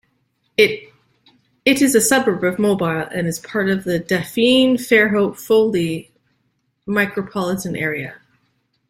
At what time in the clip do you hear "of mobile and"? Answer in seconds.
2.43-3.27